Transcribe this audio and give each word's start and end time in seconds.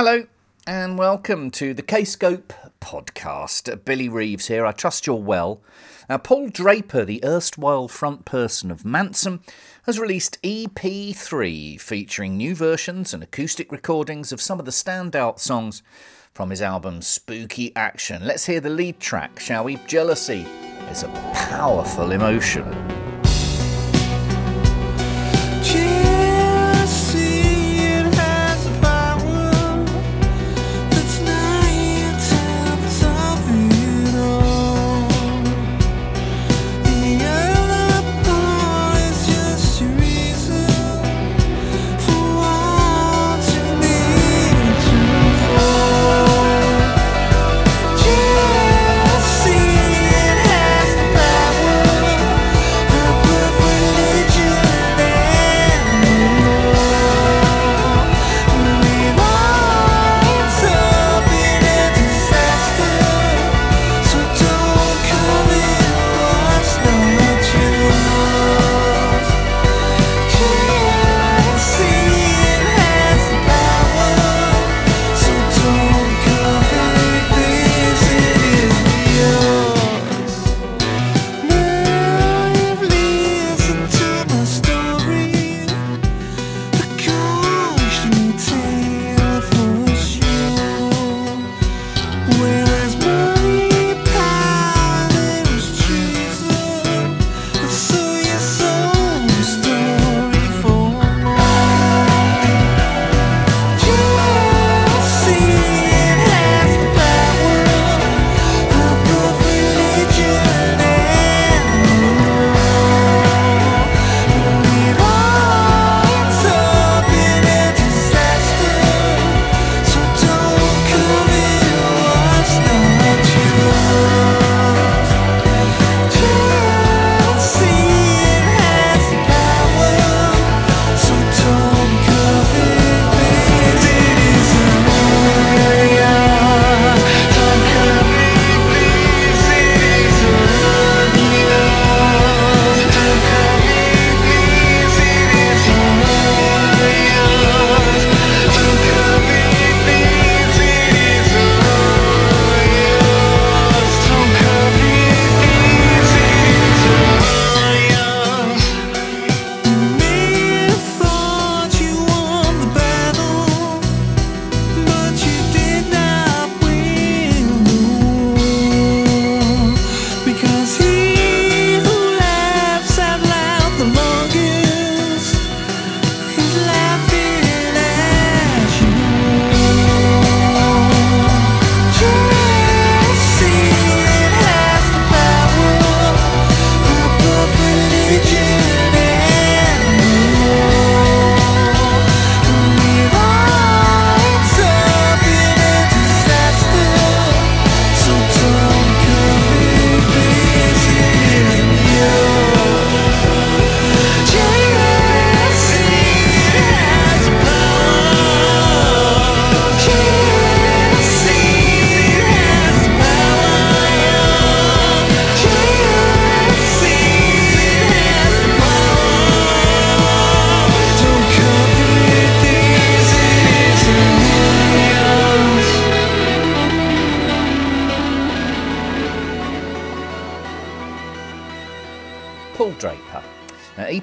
Hello, 0.00 0.28
and 0.64 0.96
welcome 0.96 1.50
to 1.50 1.74
the 1.74 1.82
Kscope 1.82 2.52
podcast. 2.80 3.84
Billy 3.84 4.08
Reeves 4.08 4.46
here. 4.46 4.64
I 4.64 4.70
trust 4.70 5.08
you're 5.08 5.16
well. 5.16 5.60
Now, 6.08 6.18
Paul 6.18 6.50
Draper, 6.50 7.04
the 7.04 7.20
erstwhile 7.24 7.88
front 7.88 8.24
person 8.24 8.70
of 8.70 8.84
Mansun, 8.84 9.40
has 9.86 9.98
released 9.98 10.40
EP3 10.42 11.80
featuring 11.80 12.36
new 12.36 12.54
versions 12.54 13.12
and 13.12 13.24
acoustic 13.24 13.72
recordings 13.72 14.30
of 14.30 14.40
some 14.40 14.60
of 14.60 14.66
the 14.66 14.70
standout 14.70 15.40
songs 15.40 15.82
from 16.32 16.50
his 16.50 16.62
album 16.62 17.02
Spooky 17.02 17.74
Action. 17.74 18.24
Let's 18.24 18.46
hear 18.46 18.60
the 18.60 18.70
lead 18.70 19.00
track, 19.00 19.40
shall 19.40 19.64
we? 19.64 19.80
Jealousy 19.88 20.46
is 20.92 21.02
a 21.02 21.08
powerful 21.34 22.12
emotion. 22.12 22.97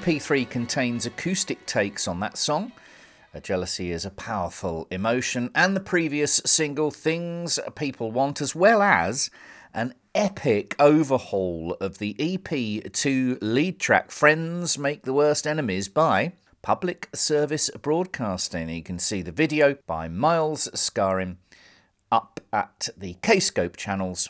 EP3 0.05 0.47
contains 0.47 1.07
acoustic 1.07 1.65
takes 1.65 2.07
on 2.07 2.19
that 2.19 2.37
song. 2.37 2.71
A 3.33 3.41
jealousy 3.41 3.89
is 3.89 4.05
a 4.05 4.11
powerful 4.11 4.85
emotion, 4.91 5.49
and 5.55 5.75
the 5.75 5.79
previous 5.79 6.43
single, 6.45 6.91
Things 6.91 7.57
People 7.73 8.11
Want, 8.11 8.39
as 8.39 8.53
well 8.53 8.83
as 8.83 9.31
an 9.73 9.95
epic 10.13 10.75
overhaul 10.77 11.75
of 11.81 11.97
the 11.97 12.13
EP2 12.19 13.39
lead 13.41 13.79
track, 13.79 14.11
Friends 14.11 14.77
Make 14.77 15.05
the 15.05 15.13
Worst 15.13 15.47
Enemies, 15.47 15.87
by 15.87 16.33
Public 16.61 17.09
Service 17.15 17.71
Broadcasting. 17.81 18.69
You 18.69 18.83
can 18.83 18.99
see 18.99 19.23
the 19.23 19.31
video 19.31 19.75
by 19.87 20.07
Miles 20.07 20.69
Scarin 20.75 21.37
up 22.11 22.39
at 22.53 22.89
the 22.95 23.15
Kscope 23.23 23.75
channels 23.75 24.29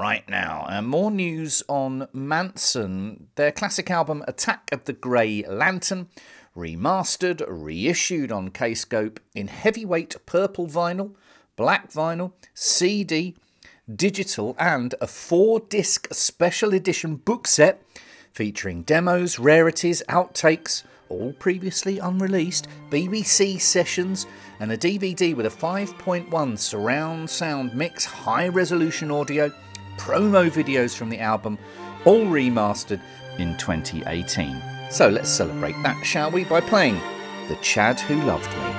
right 0.00 0.26
now. 0.30 0.66
And 0.70 0.88
more 0.88 1.10
news 1.10 1.62
on 1.68 2.08
Mansun. 2.14 3.26
Their 3.34 3.52
classic 3.52 3.90
album 3.90 4.24
Attack 4.26 4.70
of 4.72 4.84
the 4.84 4.94
Grey 4.94 5.44
Lantern, 5.46 6.08
remastered, 6.56 7.44
reissued 7.46 8.32
on 8.32 8.48
Kscope 8.48 9.18
in 9.34 9.48
heavyweight 9.48 10.16
purple 10.24 10.66
vinyl, 10.66 11.12
black 11.54 11.92
vinyl, 11.92 12.32
CD, 12.54 13.36
digital, 13.94 14.56
and 14.58 14.94
a 15.02 15.06
four 15.06 15.60
disc 15.60 16.08
special 16.12 16.72
edition 16.72 17.16
book 17.16 17.46
set 17.46 17.82
featuring 18.32 18.82
demos, 18.84 19.38
rarities, 19.38 20.02
outtakes, 20.08 20.82
all 21.10 21.34
previously 21.34 21.98
unreleased, 21.98 22.68
BBC 22.88 23.60
sessions, 23.60 24.26
and 24.60 24.72
a 24.72 24.78
DVD 24.78 25.34
with 25.34 25.44
a 25.44 25.50
5.1 25.50 26.58
surround 26.58 27.28
sound 27.28 27.74
mix, 27.74 28.06
high 28.06 28.48
resolution 28.48 29.10
audio 29.10 29.52
promo 30.00 30.50
videos 30.50 30.96
from 30.96 31.10
the 31.10 31.18
album, 31.18 31.58
all 32.04 32.24
remastered 32.24 33.00
in 33.38 33.56
2018. 33.58 34.60
So 34.90 35.08
let's 35.08 35.28
celebrate 35.28 35.76
that, 35.82 36.02
shall 36.04 36.30
we, 36.30 36.44
by 36.44 36.60
playing 36.60 36.98
The 37.48 37.56
Chad 37.56 38.00
Who 38.00 38.20
Loved 38.22 38.50
Me. 38.50 38.69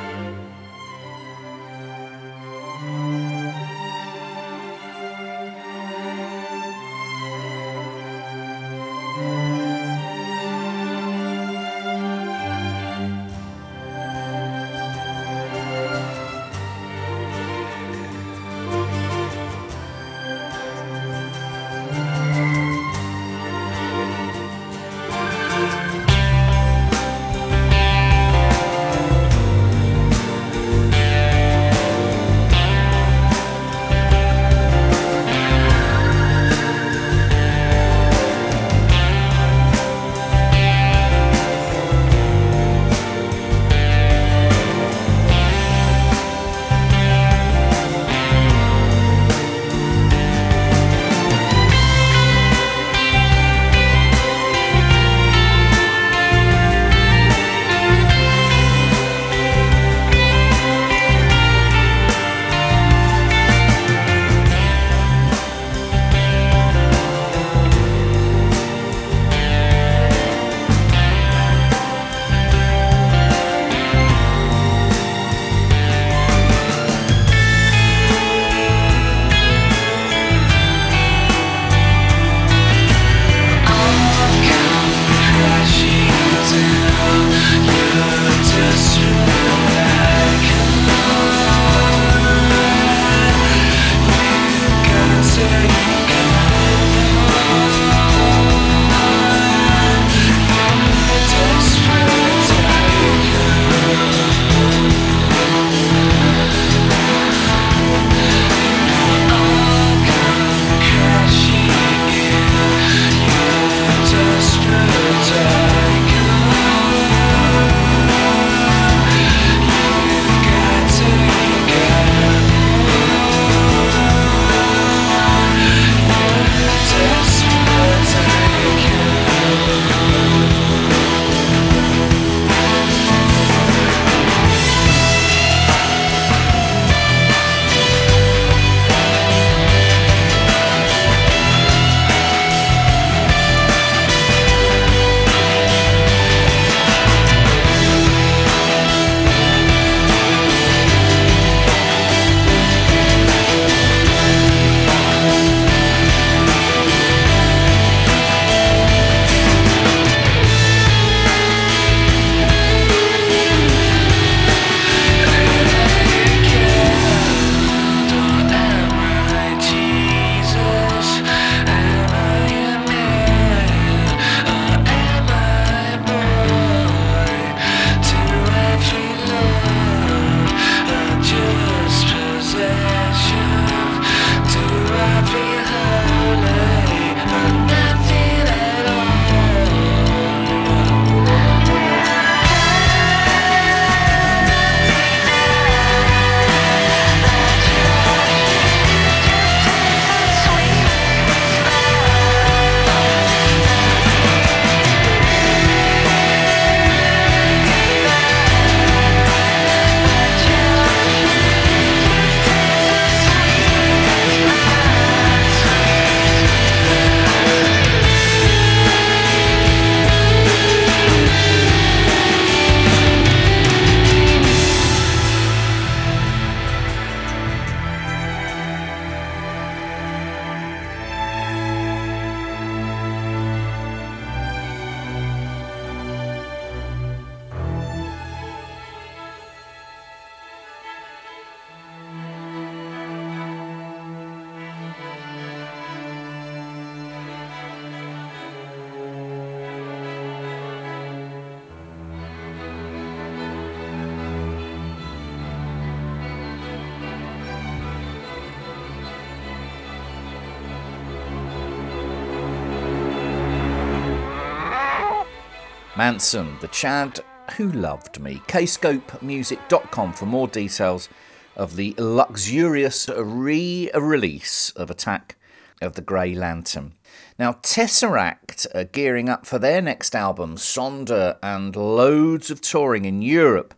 Mansun, 266.02 266.60
The 266.62 266.68
Chad 266.70 267.20
Who 267.58 267.72
Loved 267.72 268.20
Me. 268.20 268.42
kscopemusic.com 268.48 270.14
for 270.14 270.26
more 270.26 270.48
details 270.48 271.10
of 271.56 271.76
the 271.76 271.94
luxurious 272.00 273.08
re 273.08 273.88
release 273.94 274.72
of 274.72 274.90
Attack 274.90 275.36
of 275.80 275.94
the 275.94 276.02
Grey 276.02 276.34
Lantern. 276.34 276.94
Now, 277.38 277.52
Tesseract 277.52 278.66
are 278.74 278.86
gearing 278.86 279.30
up 279.30 279.46
for 279.46 279.60
their 279.60 279.80
next 279.80 280.16
album, 280.16 280.56
Sonder, 280.56 281.38
and 281.44 281.76
loads 281.76 282.50
of 282.50 282.62
touring 282.62 283.06
in 283.06 283.22
Europe 283.22 283.76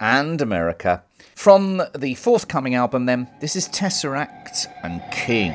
and 0.00 0.40
America. 0.40 1.02
From 1.34 1.82
the 1.94 2.14
forthcoming 2.14 2.74
album, 2.74 3.04
then, 3.04 3.28
this 3.40 3.54
is 3.54 3.68
Tesseract 3.68 4.66
and 4.82 5.02
King. 5.12 5.52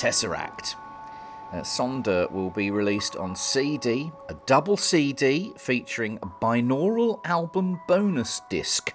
Tesseract. 0.00 0.76
Uh, 1.52 1.56
Sonder 1.56 2.30
will 2.30 2.48
be 2.48 2.70
released 2.70 3.16
on 3.16 3.36
CD, 3.36 4.10
a 4.30 4.34
double 4.46 4.78
CD 4.78 5.52
featuring 5.58 6.18
a 6.22 6.26
binaural 6.26 7.20
album 7.26 7.82
bonus 7.86 8.40
disc, 8.48 8.94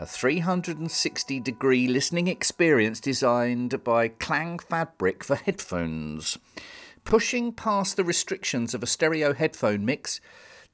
a 0.00 0.06
360 0.06 1.38
degree 1.38 1.86
listening 1.86 2.26
experience 2.26 2.98
designed 2.98 3.84
by 3.84 4.08
Klang 4.08 4.58
Fabric 4.58 5.22
for 5.22 5.36
headphones, 5.36 6.38
pushing 7.04 7.52
past 7.52 7.96
the 7.96 8.02
restrictions 8.02 8.74
of 8.74 8.82
a 8.82 8.86
stereo 8.86 9.34
headphone 9.34 9.84
mix 9.84 10.20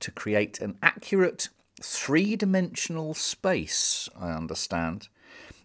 to 0.01 0.11
create 0.11 0.61
an 0.61 0.79
accurate 0.83 1.51
three 1.83 2.37
dimensional 2.37 3.13
space, 3.13 4.09
I 4.19 4.31
understand. 4.31 5.09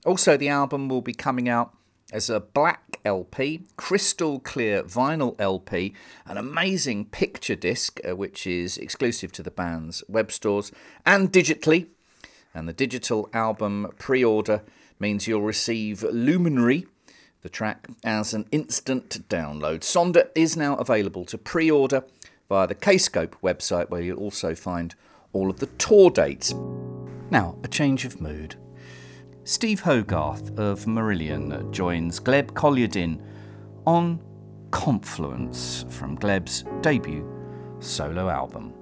Also, 0.06 0.36
the 0.36 0.50
album 0.50 0.90
will 0.90 1.02
be 1.02 1.14
coming 1.14 1.48
out 1.48 1.74
as 2.14 2.30
a 2.30 2.40
black 2.40 3.00
LP, 3.04 3.64
crystal 3.76 4.40
clear 4.40 4.84
vinyl 4.84 5.36
LP, 5.40 5.94
an 6.28 6.38
amazing 6.38 7.06
picture 7.06 7.56
disc, 7.56 8.00
uh, 8.08 8.16
which 8.16 8.46
is 8.46 8.78
exclusive 8.78 9.32
to 9.34 9.44
the 9.44 9.52
band's 9.52 10.04
web 10.08 10.32
stores, 10.32 10.72
and 11.06 11.34
digitally. 11.34 11.88
And 12.54 12.70
the 12.70 12.74
digital 12.74 13.30
album 13.34 13.92
pre 13.98 14.24
order 14.24 14.62
means 15.00 15.28
you'll 15.28 15.42
receive 15.42 16.04
Luminary, 16.04 16.86
the 17.42 17.50
track, 17.50 17.88
as 18.04 18.34
an 18.34 18.46
instant 18.52 19.28
download. 19.28 19.80
Sonder 19.80 20.30
is 20.36 20.56
now 20.56 20.76
available 20.76 21.26
to 21.26 21.38
pre 21.38 21.72
order 21.72 22.04
via 22.48 22.68
the 22.68 22.76
Kscope 22.76 23.34
website, 23.42 23.90
where 23.90 24.02
you'll 24.02 24.20
also 24.20 24.54
find 24.54 24.94
all 25.34 25.50
of 25.50 25.60
the 25.60 25.66
tour 25.66 26.12
dates. 26.12 26.54
Now, 27.32 27.58
a 27.64 27.68
change 27.68 28.06
of 28.06 28.22
mood. 28.22 28.56
Steve 29.46 29.82
Hogarth 29.82 30.58
of 30.58 30.86
Marillion 30.86 31.70
joins 31.72 32.18
Gleb 32.18 32.52
Kolyadin 32.52 33.20
on 33.86 34.22
Confluence 34.72 35.84
from 35.90 36.16
Gleb's 36.16 36.64
debut 36.80 37.28
solo 37.82 38.30
album. 38.30 38.74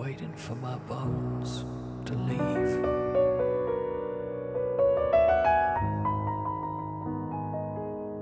waiting 0.00 0.32
for 0.32 0.54
my 0.54 0.76
bones 0.88 1.66
to 2.06 2.14
leave. 2.14 2.72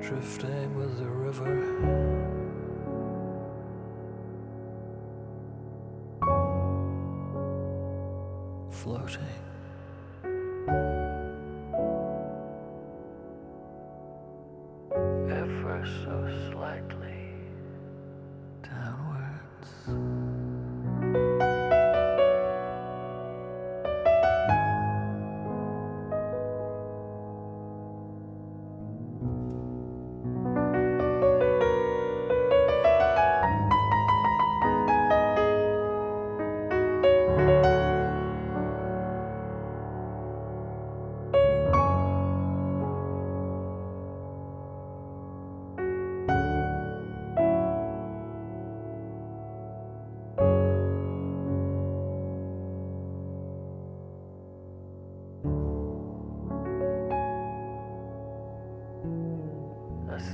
drifting 0.01 0.75
with 0.75 0.99
the 0.99 1.05
river. 1.05 2.38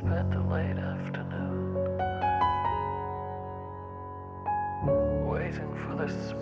spent 0.07 0.31
the 0.33 0.41
late 0.41 0.77
afternoon 0.77 1.75
waiting 5.27 5.75
for 5.83 5.95
this 5.97 6.35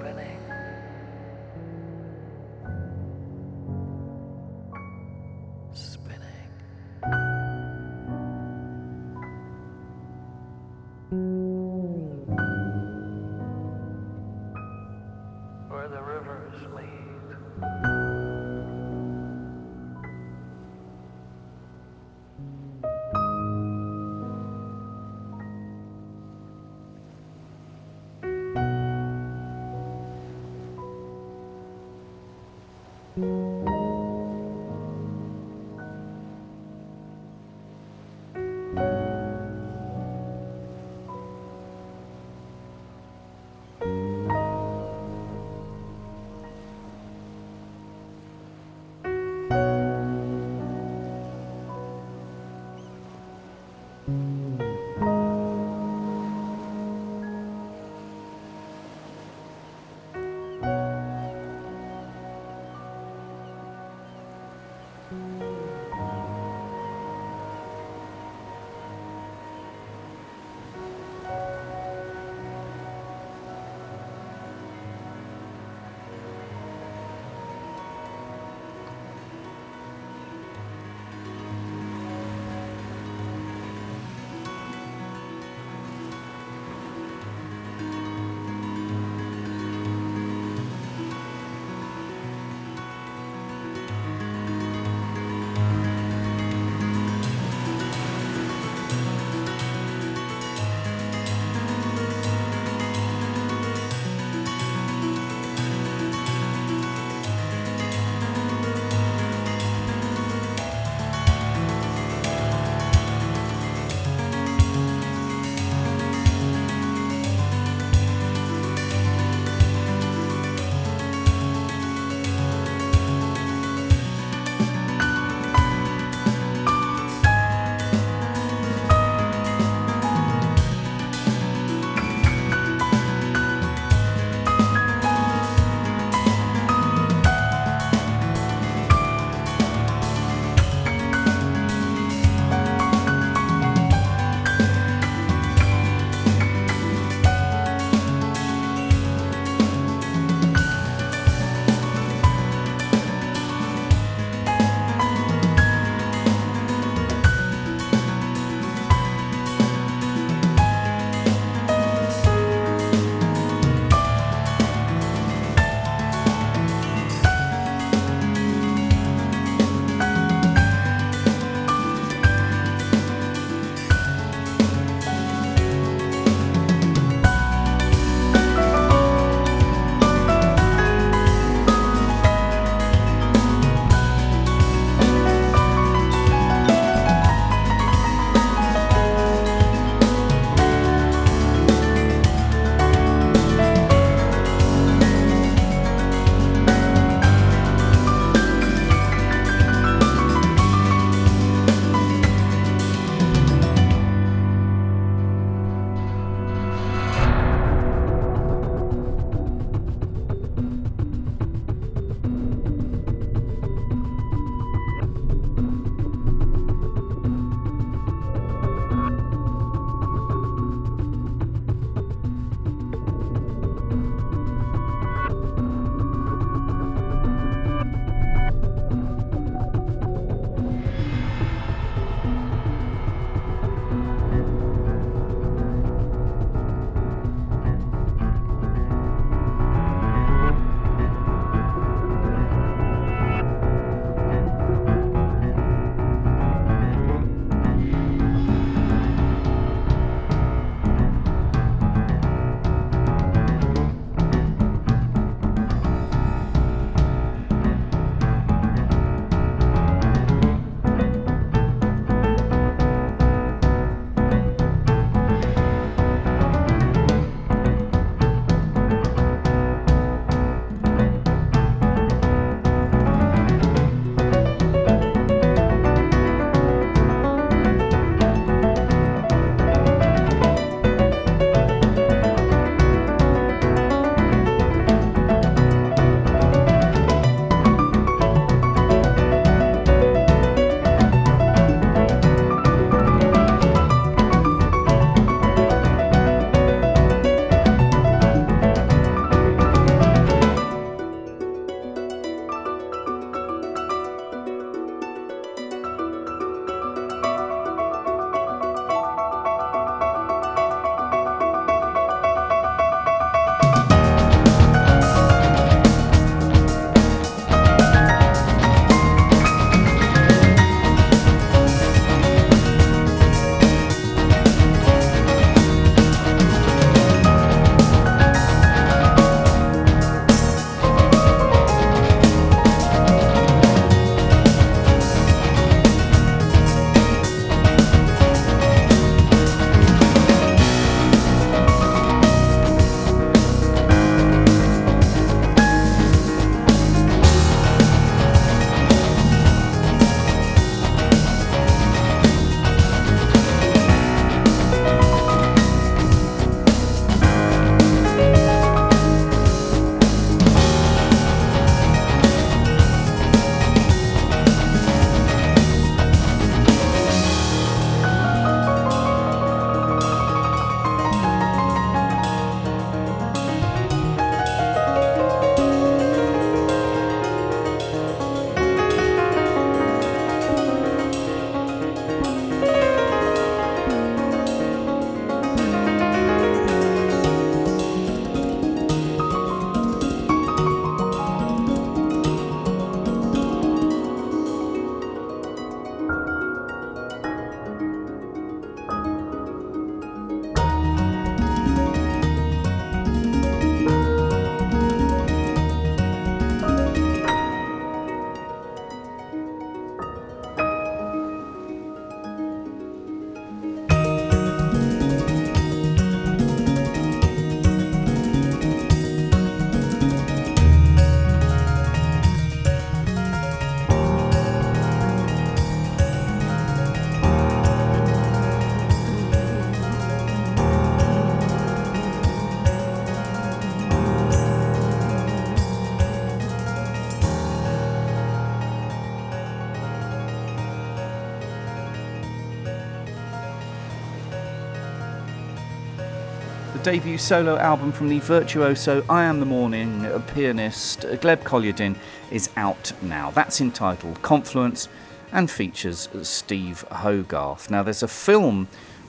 Debut 446.82 447.16
solo 447.16 447.58
album 447.58 447.92
from 447.92 448.08
the 448.08 448.18
virtuoso 448.18 449.02
iamthemorning 449.02 450.34
pianist 450.34 451.02
Gleb 451.02 451.44
Kolyadin 451.44 451.96
is 452.32 452.50
out 452.56 452.90
now. 453.00 453.30
That's 453.30 453.60
entitled 453.60 454.20
Confluence 454.22 454.88
and 455.30 455.48
features 455.48 456.08
Steve 456.22 456.84
Hogarth. 456.90 457.70
Now, 457.70 457.84
there's 457.84 458.02
a 458.02 458.08
film 458.08 458.66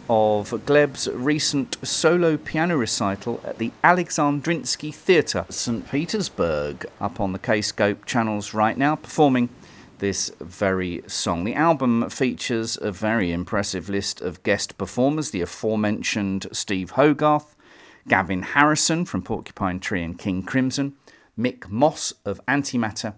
of 0.08 0.52
Gleb's 0.68 1.08
recent 1.10 1.78
solo 1.86 2.38
piano 2.38 2.78
recital 2.78 3.42
at 3.44 3.58
the 3.58 3.72
Alexandrinsky 3.84 4.94
Theatre, 4.94 5.46
St. 5.50 5.90
Petersburg, 5.90 6.86
up 7.02 7.20
on 7.20 7.34
the 7.34 7.40
Kscope 7.40 8.06
channels 8.06 8.54
right 8.54 8.78
now, 8.78 8.96
performing 8.98 9.50
this 9.98 10.32
very 10.40 11.02
song. 11.08 11.44
The 11.44 11.56
album 11.56 12.08
features 12.12 12.78
a 12.80 12.92
very 12.92 13.32
impressive 13.32 13.90
list 13.90 14.22
of 14.22 14.44
guest 14.44 14.78
performers 14.78 15.32
the 15.32 15.42
aforementioned 15.42 16.46
Steve 16.52 16.92
Hogarth, 16.92 17.56
Gavin 18.08 18.44
Harrison 18.44 19.06
from 19.06 19.22
Porcupine 19.22 19.80
Tree 19.80 20.04
and 20.04 20.18
King 20.18 20.44
Crimson, 20.44 20.94
Mick 21.38 21.70
Moss 21.70 22.14
of 22.26 22.42
Antimatter, 22.48 23.16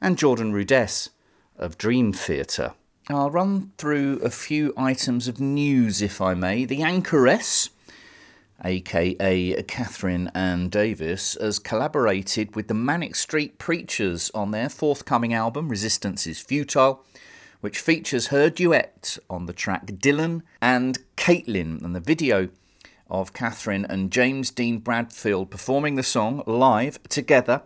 and 0.00 0.18
Jordan 0.18 0.52
Rudess 0.52 1.10
of 1.56 1.78
Dream 1.78 2.12
Theater. 2.12 2.74
I'll 3.08 3.30
run 3.30 3.72
through 3.78 4.18
a 4.18 4.30
few 4.30 4.72
items 4.76 5.28
of 5.28 5.40
news, 5.40 6.00
if 6.02 6.20
I 6.20 6.34
may. 6.34 6.64
The 6.64 6.82
Anchoress 6.82 7.70
aka 8.64 9.62
Catherine 9.64 10.30
Anne 10.34 10.68
Davies, 10.68 11.36
has 11.40 11.58
collaborated 11.58 12.54
with 12.54 12.68
the 12.68 12.74
Manic 12.74 13.14
Street 13.16 13.58
Preachers 13.58 14.30
on 14.34 14.50
their 14.50 14.68
forthcoming 14.68 15.34
album, 15.34 15.68
Resistance 15.68 16.26
is 16.26 16.40
Futile, 16.40 17.04
which 17.60 17.78
features 17.78 18.28
her 18.28 18.50
duet 18.50 19.18
on 19.28 19.46
the 19.46 19.52
track 19.52 19.86
Dylan 19.86 20.42
and 20.60 20.98
Caitlin, 21.16 21.82
and 21.82 21.94
the 21.94 22.00
video 22.00 22.48
of 23.08 23.32
Catherine 23.32 23.84
and 23.84 24.10
James 24.10 24.50
Dean 24.50 24.78
Bradfield 24.78 25.50
performing 25.50 25.96
the 25.96 26.02
song 26.02 26.42
live 26.46 27.02
together 27.08 27.62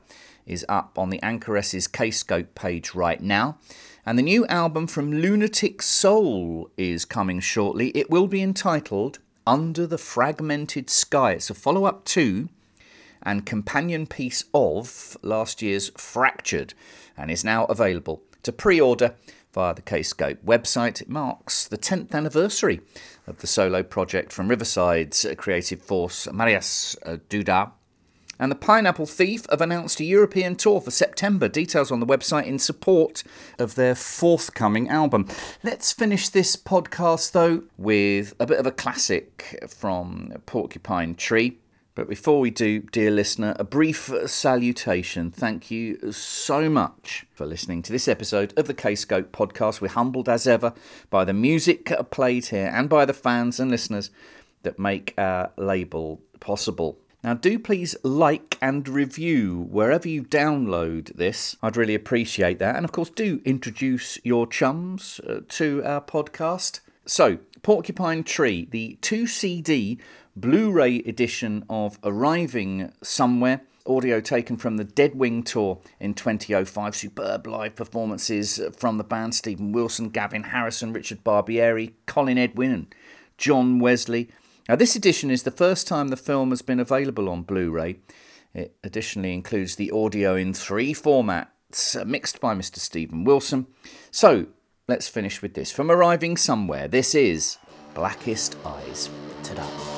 is 0.47 0.65
up 0.69 0.99
on 0.99 1.11
the 1.11 1.23
Anchoress's 1.23 1.87
Kscope 1.87 2.55
page 2.55 2.95
right 2.95 3.21
now. 3.21 3.59
And 4.05 4.19
the 4.19 4.23
new 4.23 4.47
album 4.47 4.87
from 4.87 5.13
Lunatic 5.13 5.83
Soul 5.83 6.71
is 6.77 7.05
coming 7.05 7.41
shortly. 7.41 7.89
It 7.91 8.11
will 8.11 8.27
be 8.27 8.43
entitled 8.43 9.19
under 9.47 9.87
the 9.87 9.99
Fragmented 9.99 10.89
Sky. 10.89 11.33
It's 11.33 11.51
a 11.51 11.55
follow 11.55 11.85
up 11.85 12.05
to 12.07 12.49
and 13.23 13.45
companion 13.45 14.07
piece 14.07 14.45
of 14.55 15.17
last 15.23 15.61
year's 15.61 15.91
Fractured 15.97 16.73
and 17.17 17.31
is 17.31 17.45
now 17.45 17.65
available 17.67 18.23
to 18.43 18.53
pre 18.53 18.81
order 18.81 19.15
via 19.53 19.75
the 19.75 19.83
Kscope 19.83 20.39
website. 20.45 21.01
It 21.01 21.09
marks 21.09 21.67
the 21.67 21.79
10th 21.79 22.15
anniversary 22.15 22.81
of 23.27 23.39
the 23.39 23.47
solo 23.47 23.83
project 23.83 24.33
from 24.33 24.49
Riverside's 24.49 25.27
creative 25.37 25.83
force 25.83 26.27
Mariusz 26.27 26.97
uh, 27.05 27.19
Duda 27.29 27.73
and 28.39 28.53
the 28.53 28.57
Pineapple 28.57 29.07
Thief 29.07 29.47
have 29.51 29.61
announced 29.61 30.01
a 30.01 30.05
European 30.05 30.55
tour 30.55 30.81
for 30.81 30.91
September. 30.91 31.49
Details 31.49 31.91
on 31.91 32.01
the 32.01 32.07
website 32.07 32.47
in 32.47 32.59
support 32.59 33.25
of 33.59 33.75
their 33.75 33.95
forthcoming 33.95 34.89
album. 34.89 35.27
Let's 35.63 35.93
finish 35.93 36.29
this 36.29 36.55
podcast, 36.55 37.33
though, 37.33 37.65
with 37.77 38.35
a 38.39 38.47
bit 38.47 38.59
of 38.59 38.67
a 38.67 38.71
classic 38.71 39.59
from 39.69 40.33
Porcupine 40.47 41.15
Tree. 41.17 41.59
But 41.99 42.09
before 42.09 42.39
we 42.39 42.53
do, 42.53 42.79
dear 42.79 43.11
listener, 43.11 43.57
a 43.59 43.65
brief 43.65 44.09
salutation. 44.27 45.33
Thank 45.33 45.69
you 45.69 46.13
so 46.13 46.71
much 46.71 47.27
for 47.35 47.45
listening 47.45 47.83
to 47.83 47.91
this 47.91 48.07
episode 48.07 48.57
of 48.57 48.69
the 48.69 48.73
Kscope 48.73 49.31
podcast. 49.31 49.81
We're 49.81 49.89
humbled 49.89 50.29
as 50.29 50.47
ever 50.47 50.75
by 51.11 51.25
the 51.25 51.33
music 51.33 51.93
played 52.13 52.47
here 52.47 52.71
and 52.73 52.89
by 52.89 53.05
the 53.05 53.13
fans 53.13 53.59
and 53.59 53.69
listeners 53.69 54.13
that 54.63 54.79
make 54.79 55.13
our 55.19 55.51
label 55.57 56.23
possible. 56.39 57.01
Now, 57.25 57.35
do 57.35 57.59
please 57.59 57.97
like 58.05 58.57
and 58.63 58.89
review 58.89 59.67
wherever 59.69 60.07
you 60.07 60.23
download 60.23 61.13
this. 61.17 61.57
I'd 61.65 61.77
really 61.77 61.97
appreciate 61.97 62.61
that. 62.61 62.77
And 62.77 62.85
of 62.85 62.93
course, 62.93 63.11
do 63.11 63.43
introduce 63.45 64.25
your 64.25 64.47
chums 64.47 65.21
uh, 65.29 65.41
to 65.49 65.83
our 65.85 66.01
podcast. 66.01 66.79
So, 67.07 67.39
Porcupine 67.63 68.23
Tree, 68.23 68.69
the 68.71 68.99
2 69.01 69.27
CD 69.27 69.99
Blu 70.41 70.71
ray 70.71 70.99
edition 70.99 71.65
of 71.69 71.99
Arriving 72.05 72.93
Somewhere. 73.03 73.63
Audio 73.87 74.21
taken 74.21 74.57
from 74.57 74.77
the 74.77 74.85
Deadwing 74.85 75.45
tour 75.45 75.81
in 75.99 76.15
2005. 76.15 76.95
Superb 76.95 77.47
live 77.49 77.75
performances 77.75 78.61
from 78.77 78.99
the 78.99 79.05
band 79.05 79.35
Steven 79.35 79.73
Wilson, 79.73 80.11
Gavin 80.11 80.45
Harrison, 80.45 80.93
Richard 80.93 81.25
Barbieri, 81.25 81.95
Colin 82.07 82.39
Edwin, 82.39 82.71
and 82.71 82.95
John 83.37 83.81
Wesley. 83.81 84.31
Now, 84.69 84.77
this 84.77 84.95
edition 84.95 85.29
is 85.29 85.43
the 85.43 85.51
first 85.51 85.89
time 85.89 86.07
the 86.07 86.17
film 86.17 86.51
has 86.51 86.63
been 86.63 86.79
available 86.79 87.29
on 87.29 87.43
Blu 87.43 87.73
ray. 87.73 87.99
It 88.55 88.77
additionally 88.85 89.35
includes 89.35 89.75
the 89.75 89.91
audio 89.91 90.37
in 90.37 90.55
three 90.55 90.95
formats, 90.95 92.01
uh, 92.01 92.05
mixed 92.05 92.41
by 92.41 92.55
Mr. 92.55 92.79
Steven 92.79 93.25
Wilson. 93.25 93.67
So, 94.13 94.47
let's 94.87 95.09
finish 95.09 95.43
with 95.43 95.55
this. 95.55 95.73
From 95.73 95.91
Arriving 95.91 96.37
Somewhere, 96.37 96.87
this 96.87 97.17
is 97.17 97.59
Blackest 97.95 98.57
Eyes. 98.65 99.11
Ta 99.43 99.98